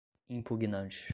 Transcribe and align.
impugnante 0.29 1.09